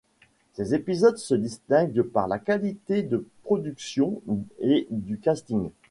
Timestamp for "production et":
3.43-4.87